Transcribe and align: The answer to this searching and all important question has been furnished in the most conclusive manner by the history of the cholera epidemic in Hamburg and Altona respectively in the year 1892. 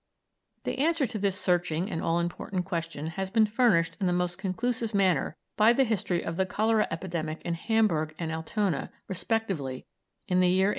The 0.63 0.79
answer 0.79 1.05
to 1.05 1.19
this 1.19 1.39
searching 1.39 1.91
and 1.91 2.01
all 2.01 2.19
important 2.19 2.65
question 2.65 3.05
has 3.05 3.29
been 3.29 3.45
furnished 3.45 3.97
in 3.99 4.07
the 4.07 4.13
most 4.13 4.39
conclusive 4.39 4.95
manner 4.95 5.35
by 5.57 5.73
the 5.73 5.83
history 5.83 6.23
of 6.23 6.37
the 6.37 6.45
cholera 6.47 6.87
epidemic 6.89 7.39
in 7.43 7.53
Hamburg 7.53 8.15
and 8.17 8.31
Altona 8.31 8.91
respectively 9.07 9.85
in 10.27 10.39
the 10.39 10.47
year 10.47 10.69
1892. 10.69 10.69